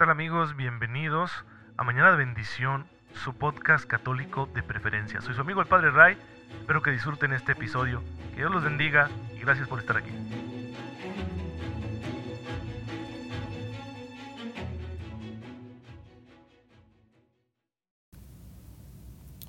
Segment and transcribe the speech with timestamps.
[0.00, 0.56] tal amigos?
[0.56, 1.30] Bienvenidos
[1.76, 2.86] a Mañana de Bendición,
[3.22, 5.20] su podcast católico de preferencia.
[5.20, 6.16] Soy su amigo el Padre Ray,
[6.58, 10.08] espero que disfruten este episodio, que Dios los bendiga y gracias por estar aquí.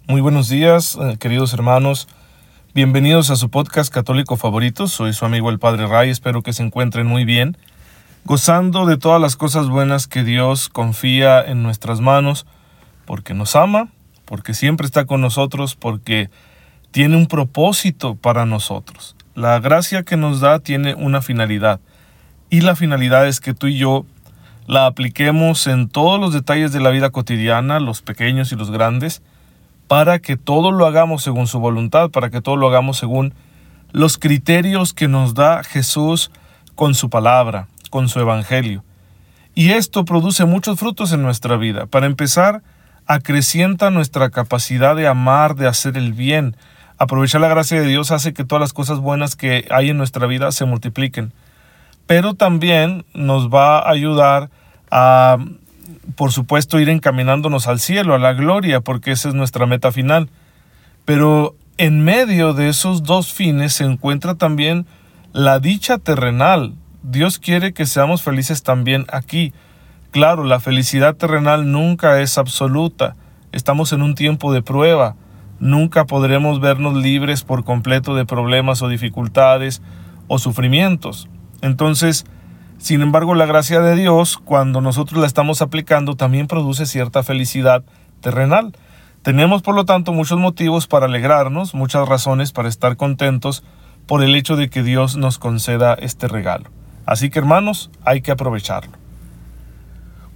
[0.06, 2.10] Muy buenos días, eh, queridos hermanos.
[2.74, 4.88] Bienvenidos a su podcast católico favorito.
[4.88, 6.10] Soy su amigo el Padre Ray.
[6.10, 7.56] Espero que se encuentren muy bien
[8.24, 12.46] gozando de todas las cosas buenas que Dios confía en nuestras manos,
[13.06, 13.90] porque nos ama,
[14.26, 16.30] porque siempre está con nosotros, porque
[16.92, 19.16] tiene un propósito para nosotros.
[19.34, 21.80] La gracia que nos da tiene una finalidad,
[22.50, 24.06] y la finalidad es que tú y yo
[24.68, 29.22] la apliquemos en todos los detalles de la vida cotidiana, los pequeños y los grandes,
[29.88, 33.34] para que todo lo hagamos según su voluntad, para que todo lo hagamos según
[33.92, 36.32] los criterios que nos da Jesús
[36.76, 38.84] con su palabra, con su Evangelio.
[39.54, 41.86] Y esto produce muchos frutos en nuestra vida.
[41.86, 42.64] Para empezar,
[43.06, 46.56] acrecienta nuestra capacidad de amar, de hacer el bien.
[46.98, 50.26] Aprovechar la gracia de Dios hace que todas las cosas buenas que hay en nuestra
[50.26, 51.34] vida se multipliquen.
[52.08, 54.50] Pero también nos va a ayudar
[54.90, 55.38] a,
[56.16, 60.30] por supuesto, ir encaminándonos al cielo, a la gloria, porque esa es nuestra meta final.
[61.04, 64.86] Pero en medio de esos dos fines se encuentra también
[65.34, 66.74] la dicha terrenal,
[67.04, 69.54] Dios quiere que seamos felices también aquí.
[70.12, 73.16] Claro, la felicidad terrenal nunca es absoluta.
[73.52, 75.16] Estamos en un tiempo de prueba.
[75.60, 79.82] Nunca podremos vernos libres por completo de problemas o dificultades
[80.28, 81.28] o sufrimientos.
[81.62, 82.26] Entonces,
[82.78, 87.84] sin embargo, la gracia de Dios, cuando nosotros la estamos aplicando, también produce cierta felicidad
[88.22, 88.74] terrenal.
[89.24, 93.64] Tenemos, por lo tanto, muchos motivos para alegrarnos, muchas razones para estar contentos
[94.06, 96.70] por el hecho de que Dios nos conceda este regalo.
[97.12, 98.94] Así que hermanos, hay que aprovecharlo.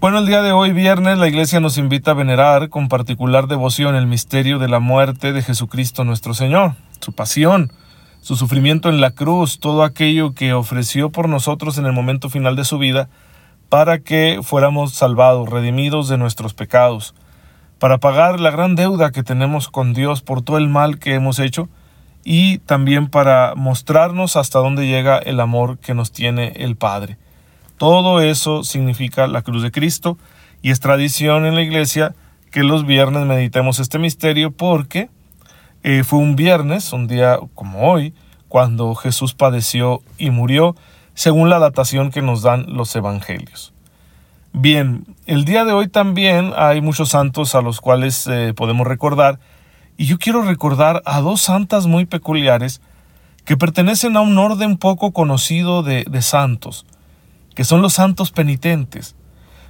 [0.02, 3.96] Bueno, el día de hoy, viernes, la iglesia nos invita a venerar con particular devoción
[3.96, 7.72] el misterio de la muerte de Jesucristo nuestro Señor, su pasión,
[8.20, 12.58] su sufrimiento en la cruz, todo aquello que ofreció por nosotros en el momento final
[12.58, 13.08] de su vida,
[13.70, 17.16] para que fuéramos salvados, redimidos de nuestros pecados,
[17.80, 21.40] para pagar la gran deuda que tenemos con Dios por todo el mal que hemos
[21.40, 21.70] hecho,
[22.26, 27.18] y también para mostrarnos hasta dónde llega el amor que nos tiene el Padre.
[27.78, 30.18] Todo eso significa la cruz de Cristo
[30.62, 32.16] y es tradición en la iglesia
[32.52, 35.10] que los viernes meditemos este misterio porque
[35.84, 38.14] eh, fue un viernes, un día como hoy,
[38.48, 40.76] cuando Jesús padeció y murió,
[41.14, 43.72] según la datación que nos dan los evangelios.
[44.52, 49.38] Bien, el día de hoy también hay muchos santos a los cuales eh, podemos recordar,
[49.98, 52.82] y yo quiero recordar a dos santas muy peculiares
[53.46, 56.86] que pertenecen a un orden poco conocido de, de santos,
[57.54, 59.16] que son los santos penitentes,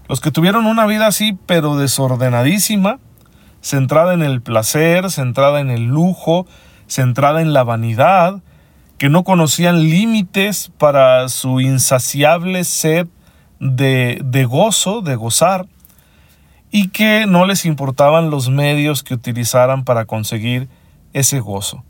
[0.07, 2.99] los que tuvieron una vida así pero desordenadísima,
[3.61, 6.47] centrada en el placer, centrada en el lujo,
[6.87, 8.41] centrada en la vanidad,
[8.97, 13.07] que no conocían límites para su insaciable sed
[13.59, 15.67] de, de gozo, de gozar,
[16.75, 20.67] y que no les importaban los medios que utilizaran para conseguir
[21.13, 21.85] ese gozo.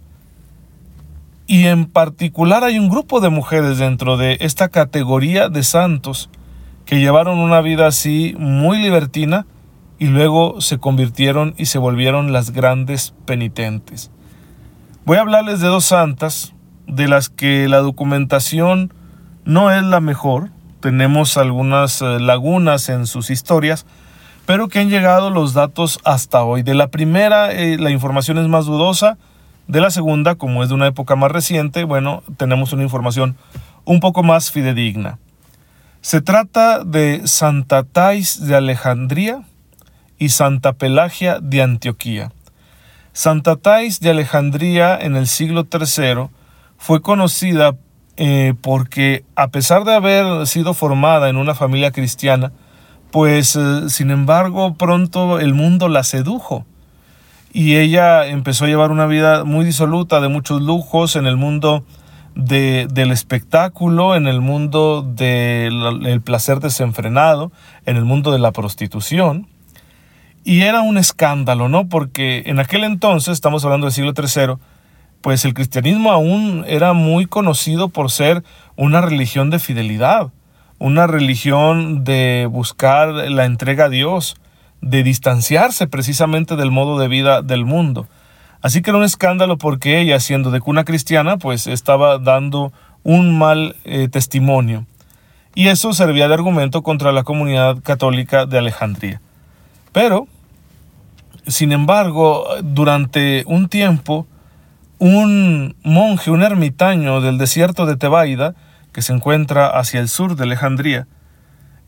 [1.48, 6.30] Y en particular hay un grupo de mujeres dentro de esta categoría de santos
[6.86, 9.48] que llevaron una vida así muy libertina
[9.98, 14.12] y luego se convirtieron y se volvieron las grandes penitentes.
[15.04, 16.54] Voy a hablarles de dos santas
[16.86, 18.94] de las que la documentación
[19.46, 23.88] no es la mejor, tenemos algunas eh, lagunas en sus historias,
[24.46, 26.64] pero que han llegado los datos hasta hoy.
[26.64, 29.18] De la primera, eh, la información es más dudosa.
[29.68, 33.36] De la segunda, como es de una época más reciente, bueno, tenemos una información
[33.84, 35.18] un poco más fidedigna.
[36.02, 39.42] Se trata de Santa Tais de Alejandría
[40.20, 42.32] y Santa Pelagia de Antioquía.
[43.12, 46.28] Santa Tais de Alejandría en el siglo III
[46.78, 47.76] fue conocida
[48.18, 52.52] eh, porque, a pesar de haber sido formada en una familia cristiana,
[53.16, 56.66] pues eh, sin embargo pronto el mundo la sedujo
[57.54, 61.86] y ella empezó a llevar una vida muy disoluta de muchos lujos en el mundo
[62.36, 67.54] del espectáculo, en el mundo del placer desenfrenado,
[67.86, 69.48] en el mundo de la prostitución.
[70.44, 71.88] Y era un escándalo, ¿no?
[71.88, 74.56] Porque en aquel entonces, estamos hablando del siglo III,
[75.22, 78.44] pues el cristianismo aún era muy conocido por ser
[78.76, 80.32] una religión de fidelidad
[80.80, 84.36] una religión de buscar la entrega a Dios,
[84.82, 88.08] de distanciarse precisamente del modo de vida del mundo.
[88.62, 92.74] Así que era un escándalo porque ella, siendo de cuna cristiana, pues estaba dando
[93.04, 94.86] un mal eh, testimonio.
[95.58, 99.22] y eso servía de argumento contra la comunidad católica de Alejandría.
[99.94, 100.28] Pero,
[101.48, 104.28] sin embargo, durante un tiempo,
[105.00, 108.56] un monje, un ermitaño del desierto de Tebaida,
[108.96, 111.06] que se encuentra hacia el sur de Alejandría,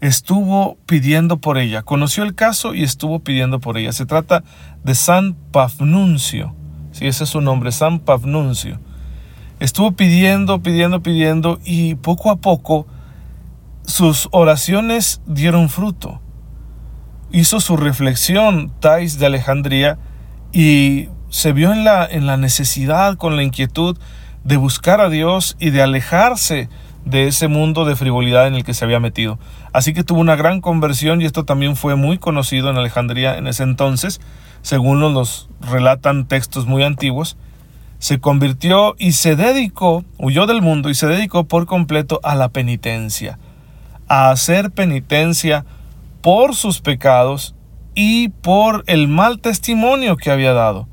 [0.01, 3.94] estuvo pidiendo por ella, conoció el caso y estuvo pidiendo por ella.
[3.94, 4.44] Se trata
[4.83, 6.54] de San Pafnuncio,
[6.92, 8.81] si ese es su nombre, San Pafnuncio.
[9.62, 12.88] Estuvo pidiendo, pidiendo, pidiendo y poco a poco
[13.86, 16.19] sus oraciones dieron fruto.
[17.31, 19.98] Hizo su reflexión Tais de Alejandría
[20.51, 23.98] y se vio en la, en la necesidad, con la inquietud
[24.44, 26.68] de buscar a Dios y de alejarse
[27.09, 29.39] de ese mundo de frivolidad en el que se había metido.
[29.71, 33.48] Así que tuvo una gran conversión y esto también fue muy conocido en Alejandría en
[33.48, 34.19] ese entonces,
[34.62, 37.38] según nos relatan textos muy antiguos.
[38.00, 42.50] Se convirtió y se dedicó, huyó del mundo y se dedicó por completo a la
[42.50, 43.39] penitencia,
[44.07, 45.65] a hacer penitencia
[46.21, 47.56] por sus pecados
[47.95, 50.88] y por el mal testimonio que había dado,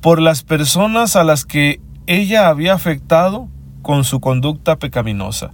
[0.00, 3.48] por las personas a las que ella había afectado
[3.86, 5.52] con su conducta pecaminosa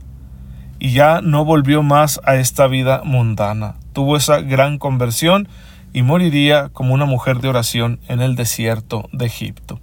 [0.79, 3.75] y ya no volvió más a esta vida mundana.
[3.93, 5.49] Tuvo esa gran conversión
[5.93, 9.81] y moriría como una mujer de oración en el desierto de Egipto.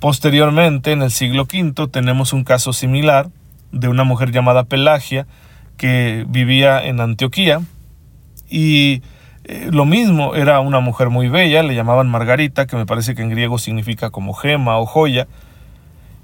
[0.00, 3.30] Posteriormente, en el siglo V, tenemos un caso similar
[3.72, 5.26] de una mujer llamada Pelagia
[5.78, 7.62] que vivía en Antioquía
[8.50, 9.00] y
[9.44, 13.22] eh, lo mismo, era una mujer muy bella, le llamaban Margarita, que me parece que
[13.22, 15.26] en griego significa como gema o joya,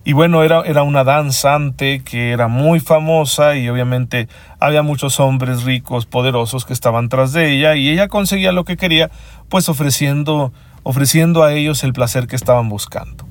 [0.06, 4.28] y bueno, era, era una danzante que era muy famosa y obviamente
[4.60, 8.76] había muchos hombres ricos, poderosos que estaban tras de ella y ella conseguía lo que
[8.76, 9.10] quería,
[9.48, 10.52] pues ofreciendo,
[10.84, 13.26] ofreciendo a ellos el placer que estaban buscando.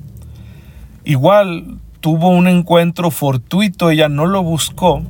[1.02, 5.02] Igual tuvo un encuentro fortuito, ella no lo buscó,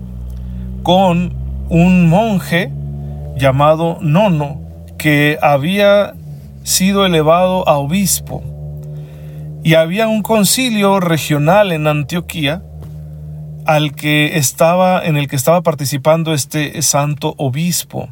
[0.84, 1.34] con
[1.68, 2.70] un monje
[3.36, 4.60] llamado Nono,
[4.98, 6.14] que había
[6.62, 8.44] sido elevado a obispo
[9.66, 12.62] y había un concilio regional en Antioquía
[13.64, 18.08] al que estaba, en el que estaba participando este santo obispo,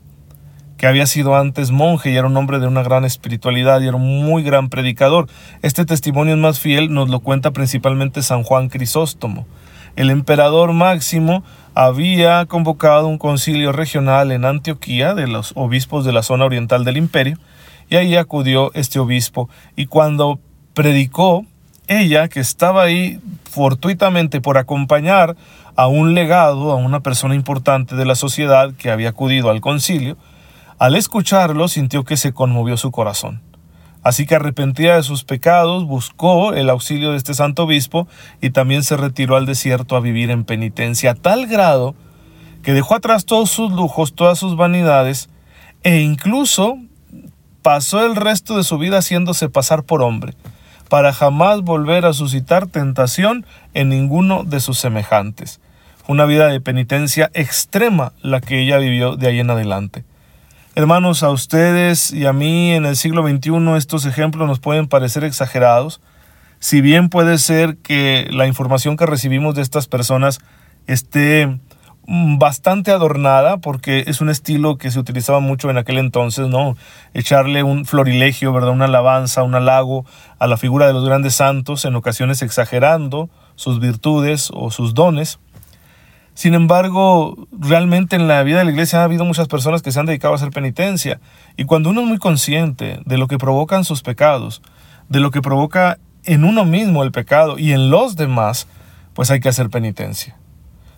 [0.77, 3.97] que había sido antes monje y era un hombre de una gran espiritualidad y era
[3.97, 5.29] un muy gran predicador.
[5.62, 9.47] Este testimonio es más fiel, nos lo cuenta principalmente San Juan Crisóstomo.
[9.95, 16.25] El emperador Máximo había convocado un concilio regional en Antioquía de los obispos de la
[16.25, 17.39] zona oriental del imperio,
[17.89, 20.41] y ahí acudió este obispo, y cuando
[20.75, 21.47] predicó,
[21.87, 25.37] ella que estaba ahí fortuitamente por acompañar
[25.76, 30.17] a un legado, a una persona importante de la sociedad que había acudido al concilio,
[30.79, 33.41] al escucharlo sintió que se conmovió su corazón.
[34.03, 38.06] Así que arrepentida de sus pecados, buscó el auxilio de este santo obispo
[38.43, 41.94] y también se retiró al desierto a vivir en penitencia, a tal grado
[42.62, 45.31] que dejó atrás todos sus lujos, todas sus vanidades,
[45.82, 46.79] e incluso
[47.62, 50.35] pasó el resto de su vida haciéndose pasar por hombre
[50.88, 55.60] para jamás volver a suscitar tentación en ninguno de sus semejantes.
[56.06, 60.04] Una vida de penitencia extrema la que ella vivió de ahí en adelante.
[60.75, 65.25] Hermanos, a ustedes y a mí en el siglo XXI estos ejemplos nos pueden parecer
[65.25, 66.00] exagerados,
[66.58, 70.40] si bien puede ser que la información que recibimos de estas personas
[70.86, 71.58] esté
[72.06, 76.77] bastante adornada porque es un estilo que se utilizaba mucho en aquel entonces, ¿no?
[77.15, 78.70] Echarle un florilegio, ¿verdad?
[78.70, 80.05] Una alabanza, un halago
[80.39, 85.39] a la figura de los grandes santos, en ocasiones exagerando sus virtudes o sus dones.
[86.34, 90.01] Sin embargo, realmente en la vida de la iglesia ha habido muchas personas que se
[90.01, 91.20] han dedicado a hacer penitencia.
[91.56, 94.61] Y cuando uno es muy consciente de lo que provocan sus pecados,
[95.08, 98.67] de lo que provoca en uno mismo el pecado y en los demás,
[99.15, 100.37] pues hay que hacer penitencia.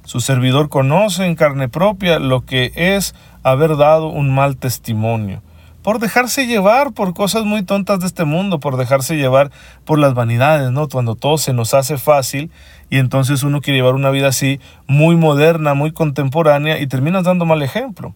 [0.07, 5.43] Su servidor conoce en carne propia lo que es haber dado un mal testimonio,
[5.83, 9.51] por dejarse llevar por cosas muy tontas de este mundo, por dejarse llevar
[9.85, 10.89] por las vanidades, ¿no?
[10.89, 12.53] Cuando todo se nos hace fácil
[12.89, 17.45] y entonces uno quiere llevar una vida así, muy moderna, muy contemporánea y terminas dando
[17.45, 18.15] mal ejemplo.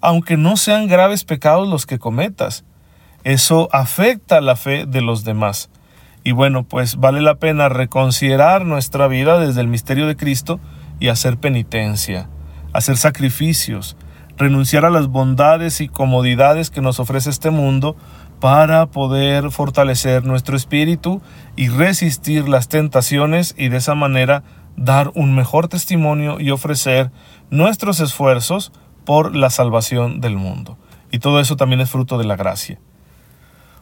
[0.00, 2.64] Aunque no sean graves pecados los que cometas,
[3.24, 5.68] eso afecta la fe de los demás.
[6.24, 10.60] Y bueno, pues vale la pena reconsiderar nuestra vida desde el misterio de Cristo,
[11.00, 12.28] y hacer penitencia,
[12.72, 13.96] hacer sacrificios,
[14.36, 17.96] renunciar a las bondades y comodidades que nos ofrece este mundo
[18.40, 21.22] para poder fortalecer nuestro espíritu
[21.56, 24.42] y resistir las tentaciones y de esa manera
[24.76, 27.10] dar un mejor testimonio y ofrecer
[27.50, 28.72] nuestros esfuerzos
[29.06, 30.76] por la salvación del mundo.
[31.10, 32.78] Y todo eso también es fruto de la gracia.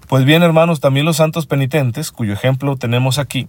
[0.06, 3.49] Pues bien, hermanos, también los santos penitentes, cuyo ejemplo tenemos aquí,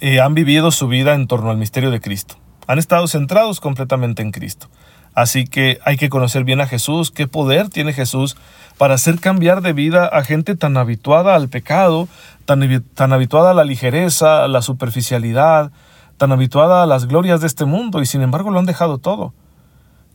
[0.00, 4.22] eh, han vivido su vida en torno al misterio de Cristo han estado centrados completamente
[4.22, 4.68] en Cristo.
[5.14, 8.36] Así que hay que conocer bien a Jesús, qué poder tiene Jesús
[8.78, 12.08] para hacer cambiar de vida a gente tan habituada al pecado,
[12.46, 15.70] tan, tan habituada a la ligereza, a la superficialidad,
[16.16, 19.34] tan habituada a las glorias de este mundo y sin embargo lo han dejado todo.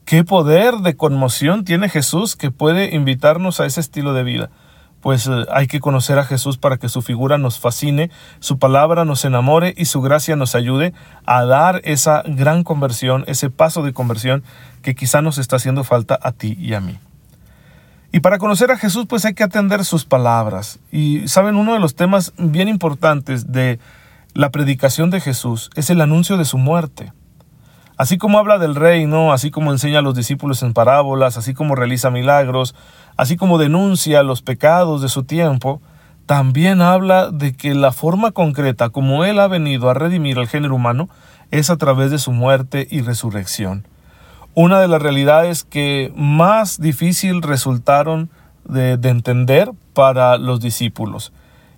[0.06, 4.50] ¿Qué poder de conmoción tiene Jesús que puede invitarnos a ese estilo de vida?
[5.08, 8.12] Pues eh, hay que conocer a Jesús para que su figura nos fascine,
[8.42, 10.94] su palabra nos enamore y su gracia nos ayude
[11.26, 14.44] a dar esa gran conversión, ese paso de conversión
[14.82, 17.00] que quizá nos está haciendo falta a ti y a mí.
[18.12, 20.78] Y para conocer a Jesús pues hay que atender sus palabras.
[20.92, 23.80] Y saben, uno de los temas bien importantes de
[24.34, 27.14] la predicación de Jesús es el anuncio de su muerte.
[27.98, 31.76] Así como habla del reino, así como enseña a los discípulos en parábolas, así como
[31.76, 32.76] realiza milagros,
[33.18, 35.82] así como denuncia los pecados de su tiempo,
[36.26, 40.76] también habla de que la forma concreta como Él ha venido a redimir al género
[40.76, 41.10] humano
[41.52, 43.86] es a través de su muerte y resurrección
[44.60, 48.32] una de las realidades que más difícil resultaron
[48.68, 51.32] de, entender para los discípulos.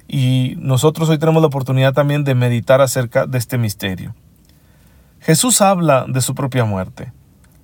[0.08, 4.16] Y nosotros hoy tenemos la oportunidad también de meditar acerca de este misterio.
[5.20, 7.12] Jesús habla de su propia muerte.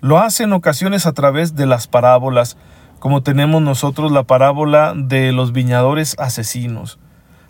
[0.01, 2.57] Lo hace en ocasiones a través de las parábolas,
[3.05, 6.97] como tenemos nosotros la parábola de los viñadores asesinos.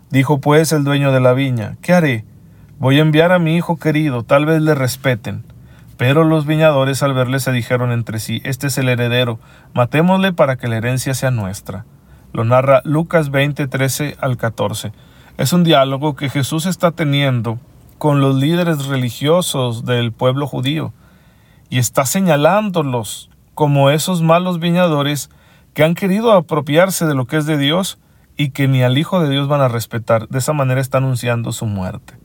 [0.10, 2.26] Dijo pues el dueño de la viña, ¿qué haré?
[2.78, 5.46] Voy a enviar a mi hijo querido, tal vez le respeten.
[5.96, 9.40] Pero los viñadores al verle se dijeron entre sí, este es el heredero,
[9.74, 11.86] matémosle para que la herencia sea nuestra.
[12.34, 14.92] Lo narra Lucas 20, 13 al 14.
[15.38, 17.60] Es un diálogo que Jesús está teniendo
[17.98, 20.92] con los líderes religiosos del pueblo judío
[21.70, 25.30] y está señalándolos como esos malos viñadores
[25.76, 28.00] que han querido apropiarse de lo que es de Dios
[28.38, 30.28] y que ni al Hijo de Dios van a respetar.
[30.30, 32.16] De esa manera está anunciando su muerte.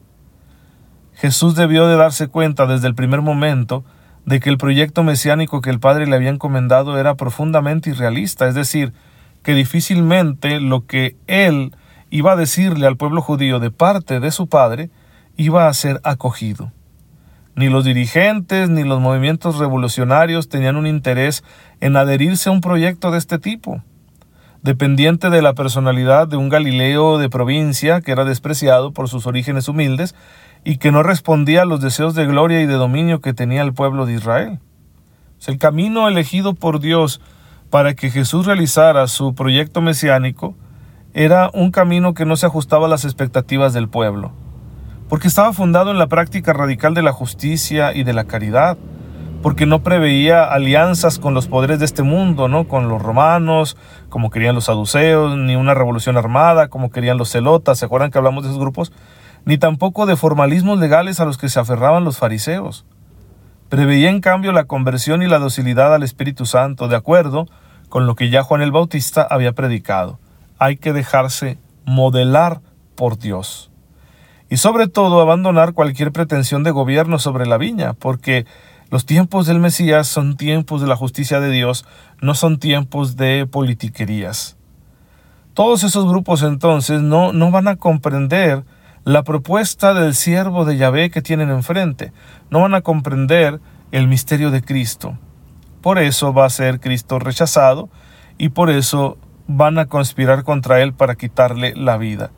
[1.14, 3.84] Jesús debió de darse cuenta desde el primer momento
[4.24, 8.54] de que el proyecto mesiánico que el Padre le había encomendado era profundamente irrealista, es
[8.54, 8.92] decir,
[9.42, 11.74] que difícilmente lo que él
[12.08, 14.90] iba a decirle al pueblo judío de parte de su Padre
[15.36, 16.70] iba a ser acogido.
[17.56, 21.44] Ni los dirigentes ni los movimientos revolucionarios tenían un interés
[21.80, 23.82] en adherirse a un proyecto de este tipo.
[24.62, 29.68] Dependiente de la personalidad de un Galileo de provincia que era despreciado por sus orígenes
[29.68, 30.14] humildes,
[30.64, 33.72] y que no respondía a los deseos de gloria y de dominio que tenía el
[33.72, 34.58] pueblo de Israel.
[35.46, 37.20] el camino elegido por Dios
[37.70, 40.54] para que Jesús realizara su proyecto mesiánico
[41.14, 44.32] era un camino que no se ajustaba a las expectativas del pueblo,
[45.10, 48.78] porque estaba fundado en la práctica radical de la justicia y de la caridad,
[49.42, 52.66] porque no preveía alianzas con los poderes de este mundo, ¿no?
[52.66, 53.76] Con los romanos,
[54.08, 58.16] como querían los saduceos, ni una revolución armada, como querían los celotas, ¿se acuerdan que
[58.16, 58.92] hablamos de esos grupos?
[59.44, 62.84] ni tampoco de formalismos legales a los que se aferraban los fariseos.
[63.68, 67.46] Preveía en cambio la conversión y la docilidad al Espíritu Santo, de acuerdo
[67.88, 70.18] con lo que ya Juan el Bautista había predicado.
[70.58, 72.60] Hay que dejarse modelar
[72.94, 73.69] por Dios.
[74.50, 78.46] Y sobre todo abandonar cualquier pretensión de gobierno sobre la viña, porque
[78.90, 81.86] los tiempos del Mesías son tiempos de la justicia de Dios,
[82.20, 84.56] no son tiempos de politiquerías.
[85.54, 88.64] Todos esos grupos entonces no, no van a comprender
[89.04, 92.12] la propuesta del siervo de Yahvé que tienen enfrente.
[92.50, 93.60] No van a comprender
[93.92, 95.16] el misterio de Cristo.
[95.80, 97.88] Por eso va a ser Cristo rechazado
[98.36, 99.16] y por eso
[99.46, 102.30] van a conspirar contra él para quitarle la vida.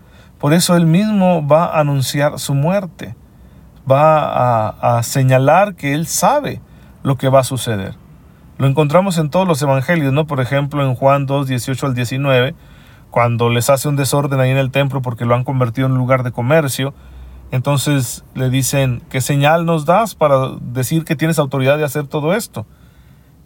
[0.43, 3.15] Por eso él mismo va a anunciar su muerte.
[3.89, 6.61] Va a, señalar que él sabe
[7.05, 7.95] lo que va a suceder.
[8.59, 10.27] Lo encontramos en todos los evangelios, ¿no?
[10.27, 12.57] Por ejemplo, en Juan 2, 18 al 19,
[13.13, 16.25] cuando les hace un desorden ahí en el templo porque lo han convertido en lugar
[16.25, 16.93] de comercio,
[17.53, 22.35] entonces le dicen, ¿qué señal nos das para decir que tienes autoridad de hacer todo
[22.35, 22.67] esto?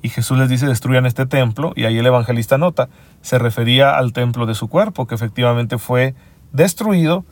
[0.01, 2.89] Y Jesús les dice, destruyan este templo, y ahí el evangelista nota,
[3.21, 6.15] se refería al templo de su cuerpo, que efectivamente fue
[6.57, 7.25] destruido,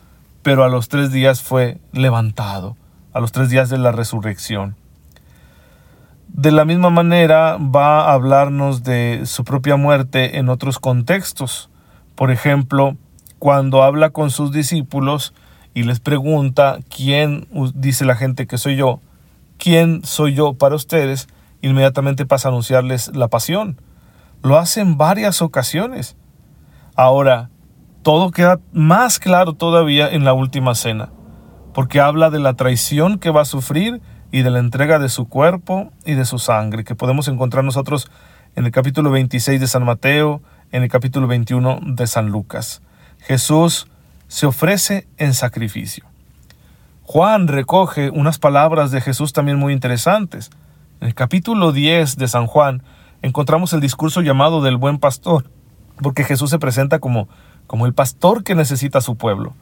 [0.43, 2.77] pero a los tres días fue levantado,
[3.13, 4.75] a los tres días de la resurrección.
[6.27, 11.69] De la misma manera va a hablarnos de su propia muerte en otros contextos.
[12.13, 12.97] Por ejemplo,
[13.39, 15.33] cuando habla con sus discípulos
[15.73, 18.99] y les pregunta quién dice la gente que soy yo,
[19.57, 21.27] quién soy yo para ustedes,
[21.61, 23.79] inmediatamente pasa a anunciarles la pasión.
[24.43, 26.17] Lo hace en varias ocasiones.
[26.95, 27.49] Ahora,
[28.05, 31.09] todo queda más claro todavía en la última cena,
[31.73, 33.99] porque habla de la traición que va a sufrir
[34.31, 38.11] y de la entrega de su cuerpo y de su sangre, que podemos encontrar nosotros
[38.55, 42.83] en el capítulo 26 de San Mateo, en el capítulo 21 de San Lucas.
[43.21, 43.87] Jesús
[44.27, 46.05] se ofrece en sacrificio.
[47.01, 50.51] Juan recoge unas palabras de Jesús también muy interesantes.
[51.01, 52.83] En el capítulo 10 de San Juan
[53.23, 55.49] encontramos el discurso llamado del buen pastor,
[56.03, 57.27] porque Jesús se presenta como,
[57.67, 59.53] como el pastor que necesita a su pueblo.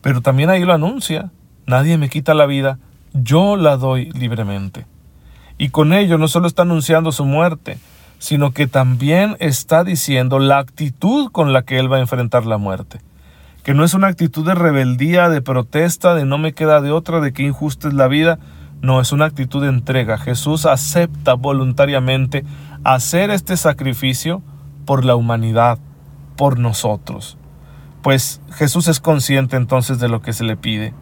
[0.00, 1.30] Pero también ahí lo anuncia,
[1.66, 2.78] nadie me quita la vida,
[3.12, 4.86] yo la doy libremente.
[5.58, 7.78] Y con ello no solo está anunciando su muerte,
[8.18, 12.58] sino que también está diciendo la actitud con la que él va a enfrentar la
[12.58, 13.00] muerte.
[13.62, 17.20] Que no es una actitud de rebeldía, de protesta, de no me queda de otra,
[17.20, 18.38] de que injusta es la vida.
[18.80, 20.18] No, es una actitud de entrega.
[20.18, 22.44] Jesús acepta voluntariamente
[22.84, 24.42] hacer este sacrificio
[24.84, 25.78] por la humanidad,
[26.36, 27.36] por nosotros.
[28.06, 30.94] Pues Jesús es consciente entonces de lo que se le pide.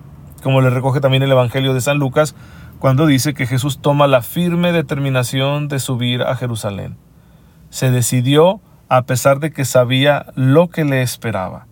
[0.43, 2.35] Como le recoge también el Evangelio de San Lucas,
[2.79, 6.97] cuando dice que Jesús toma la firme determinación de subir a Jerusalén.
[7.69, 11.67] Se decidió a pesar de que sabía lo que le esperaba,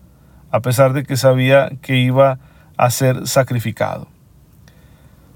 [0.50, 2.38] a pesar de que sabía que iba
[2.76, 4.08] a ser sacrificado.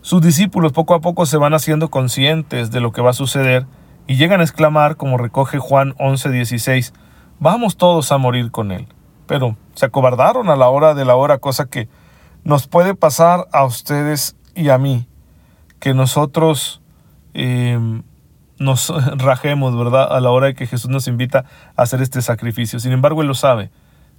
[0.03, 3.65] Sus discípulos poco a poco se van haciendo conscientes de lo que va a suceder
[4.07, 6.93] y llegan a exclamar, como recoge Juan 11:16,
[7.41, 8.89] vamos todos a morir con él.
[9.27, 11.89] Pero se acobardaron a la hora de la hora, cosa que
[12.45, 15.09] nos puede pasar a ustedes y a mí
[15.81, 16.81] que nosotros
[17.35, 18.03] em,
[18.59, 20.15] nos rajemos, ¿verdad?
[20.15, 21.45] A la hora de que Jesús nos invita
[21.77, 22.79] a hacer este sacrificio.
[22.79, 23.71] Sin embargo, Él lo sabe.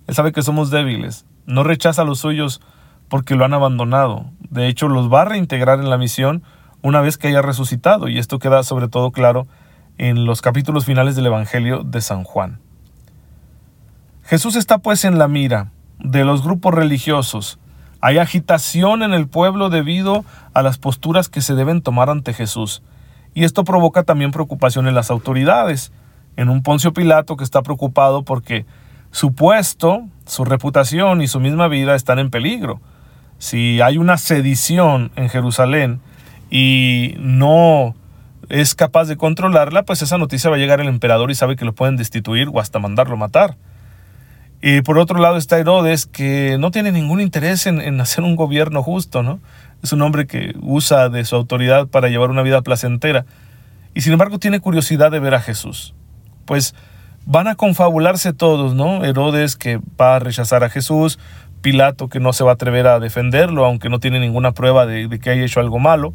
[0.07, 1.25] Él sabe que somos débiles.
[1.45, 2.61] No rechaza a los suyos
[3.09, 4.25] porque lo han abandonado.
[4.49, 6.43] De hecho, los va a reintegrar en la misión
[6.81, 8.07] una vez que haya resucitado.
[8.07, 9.47] Y esto queda sobre todo claro
[9.97, 12.59] en los capítulos finales del Evangelio de San Juan.
[14.27, 17.59] Jesús está pues en la mira de los grupos religiosos
[17.99, 22.83] hay agitación en el pueblo debido a las posturas que se deben tomar ante Jesús.
[23.33, 25.91] Y esto provoca también preocupación en las autoridades,
[26.35, 28.65] en un Poncio Pilato que está preocupado porque
[29.11, 32.79] su puesto, su reputación y su misma vida están en peligro.
[33.39, 35.99] Si hay una sedición en Jerusalén
[36.49, 37.95] y no
[38.49, 41.65] es capaz de controlarla, pues esa noticia va a llegar al emperador y sabe que
[41.65, 43.57] lo pueden destituir o hasta mandarlo matar.
[44.61, 48.81] Y por otro lado está Herodes, que no tiene ningún interés en, hacer un gobierno
[48.81, 49.39] justo, ¿no?
[49.83, 53.25] Es un hombre que usa de su autoridad para llevar una vida placentera.
[53.93, 55.93] Y sin embargo tiene curiosidad de ver a Jesús.
[56.45, 56.73] Pues
[57.25, 59.05] van a confabularse todos, ¿no?
[59.05, 61.19] Herodes que va a rechazar a Jesús,
[61.61, 65.07] Pilato que no se va a atrever a defenderlo, aunque no tiene ninguna prueba de,
[65.07, 66.13] de que haya hecho algo malo.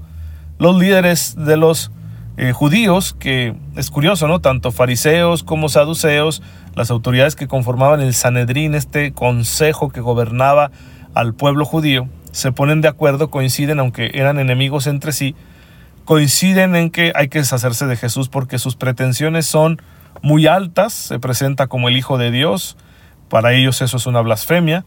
[0.59, 1.91] Los líderes de los
[2.37, 4.41] eh, judíos, que es curioso, ¿no?
[4.41, 6.43] Tanto fariseos como saduceos,
[6.75, 10.71] las autoridades que conformaban el Sanedrín, este consejo que gobernaba
[11.15, 15.37] al pueblo judío, se ponen de acuerdo, coinciden, aunque eran enemigos entre sí,
[16.07, 19.83] coinciden en que hay que deshacerse de Jesús porque sus pretensiones son
[20.23, 22.77] muy altas, se presenta como el Hijo de Dios,
[23.29, 24.87] para ellos eso es una blasfemia,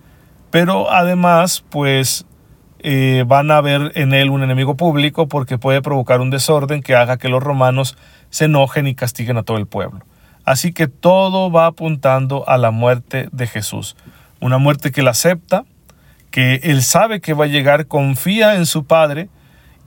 [0.49, 2.25] pero además, pues
[2.87, 6.95] eh, van a ver en él un enemigo público porque puede provocar un desorden que
[6.95, 7.97] haga que los romanos
[8.29, 10.05] se enojen y castiguen a todo el pueblo.
[10.43, 13.95] Así que todo va apuntando a la muerte de Jesús.
[14.39, 15.65] Una muerte que él acepta,
[16.29, 19.29] que él sabe que va a llegar, confía en su Padre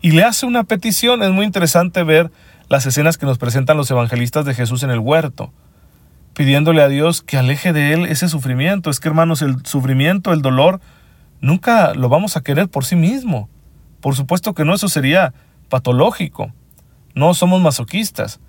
[0.00, 1.22] y le hace una petición.
[1.22, 2.32] Es muy interesante ver
[2.68, 5.52] las escenas que nos presentan los evangelistas de Jesús en el huerto,
[6.34, 8.90] pidiéndole a Dios que aleje de él ese sufrimiento.
[8.90, 10.80] Es que hermanos, el sufrimiento, el dolor,
[11.40, 13.48] nunca lo vamos a querer por sí mismo.
[14.00, 15.34] Por supuesto que no, eso sería
[15.68, 16.52] patológico.
[17.14, 18.40] No somos masoquistas.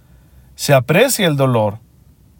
[0.56, 1.80] Se aprecia el dolor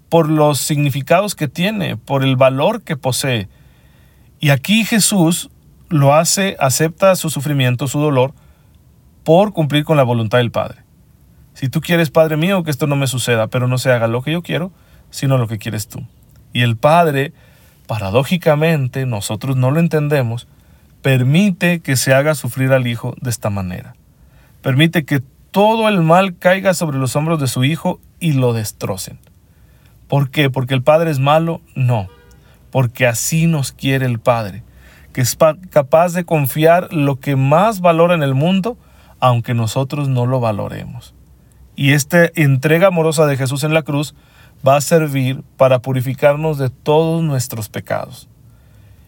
[0.10, 3.48] por los significados que tiene, por el valor que posee.
[4.40, 5.50] Y aquí Jesús
[5.90, 8.34] lo hace, acepta su sufrimiento, su dolor,
[9.24, 10.84] por cumplir con la voluntad del Padre.
[11.54, 14.22] Si tú quieres, Padre mío, que esto no me suceda, pero no se haga lo
[14.22, 14.72] que yo quiero,
[15.10, 16.06] sino lo que quieres tú.
[16.54, 17.34] Y el Padre
[17.90, 20.48] paradójicamente, nosotros no lo entendemos,
[21.02, 23.96] permite que se haga sufrir al Hijo de esta manera.
[24.62, 29.18] Permite que todo el mal caiga sobre los hombros de su Hijo y lo destrocen.
[30.08, 30.52] ¿Por qué?
[30.52, 31.62] ¿Porque el Padre es malo?
[31.74, 32.10] No,
[32.70, 34.62] porque así nos quiere el Padre,
[35.12, 35.36] que es
[35.72, 38.78] capaz de confiar lo que más valora en el mundo,
[39.20, 41.16] aunque nosotros no lo valoremos.
[41.76, 44.14] Y esta entrega amorosa de Jesús en la cruz
[44.68, 48.28] va a servir para purificarnos de todos nuestros pecados.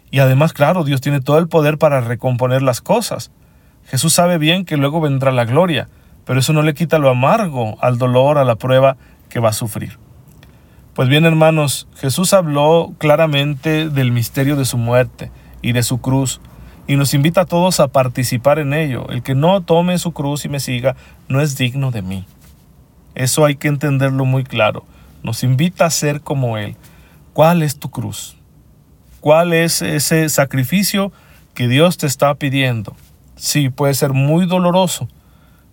[0.09, 3.31] Y además, claro, Dios tiene todo el poder para recomponer las cosas.
[3.85, 5.87] Jesús sabe bien que luego vendrá la gloria,
[6.25, 8.97] pero eso no le quita lo amargo al dolor, a la prueba
[9.29, 9.97] que va a sufrir.
[10.93, 16.41] Pues bien, hermanos, Jesús habló claramente del misterio de su muerte y de su cruz,
[16.87, 19.07] y nos invita a todos a participar en ello.
[19.09, 20.95] El que no tome su cruz y me siga
[21.29, 22.25] no es digno de mí.
[23.15, 24.83] Eso hay que entenderlo muy claro
[25.23, 26.75] nos invita a ser como Él.
[27.33, 28.37] ¿Cuál es tu cruz?
[29.19, 31.11] ¿Cuál es ese sacrificio
[31.53, 32.95] que Dios te está pidiendo?
[33.35, 35.07] Sí, puede ser muy doloroso,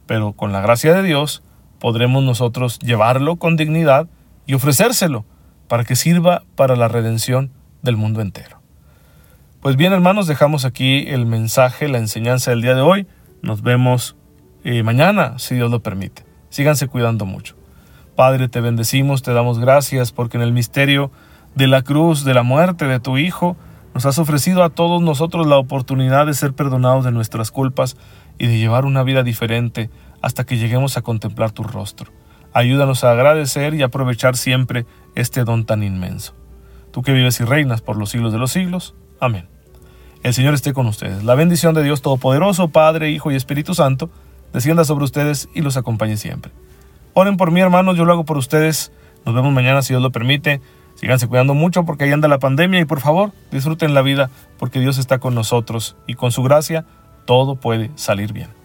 [0.07, 1.43] pero con la gracia de Dios
[1.79, 4.09] podremos nosotros llevarlo con dignidad
[4.47, 5.25] y ofrecérselo
[5.69, 7.51] para que sirva para la redención
[7.83, 8.61] del mundo entero.
[9.61, 13.07] Pues bien, hermanos, dejamos aquí el mensaje, la enseñanza del día de hoy.
[13.43, 14.17] Nos vemos
[14.65, 16.25] eh, mañana, si Dios lo permite.
[16.49, 17.58] Síganse cuidando mucho.
[18.19, 21.13] Padre, te bendecimos, te damos gracias porque en el misterio
[21.55, 23.57] de la cruz, de la muerte de tu Hijo,
[23.95, 27.97] nos has ofrecido a todos nosotros la oportunidad de ser perdonados de nuestras culpas
[28.37, 29.89] y de llevar una vida diferente
[30.21, 32.11] hasta que lleguemos a contemplar tu rostro.
[32.53, 36.35] Ayúdanos a agradecer y aprovechar siempre este don tan inmenso.
[36.91, 38.97] Tú que vives y reinas por los siglos de los siglos.
[39.21, 39.47] Amén.
[40.25, 41.23] El Señor esté con ustedes.
[41.23, 44.11] La bendición de Dios Todopoderoso, Padre, Hijo y Espíritu Santo,
[44.53, 46.51] descienda sobre ustedes y los acompañe siempre.
[47.15, 48.93] Oren por mí, hermanos, yo lo hago por ustedes.
[49.25, 50.61] Nos vemos mañana si Dios lo permite.
[50.95, 54.81] Síganse cuidando mucho porque ahí anda la pandemia y por favor disfruten la vida porque
[54.81, 56.87] Dios está con nosotros y con su gracia
[57.25, 58.58] todo puede salir bien.